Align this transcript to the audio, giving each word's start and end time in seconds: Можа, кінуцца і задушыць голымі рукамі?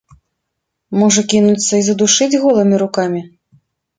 Можа, 0.99 1.21
кінуцца 1.33 1.73
і 1.81 1.85
задушыць 1.89 2.39
голымі 2.45 2.75
рукамі? 2.85 3.21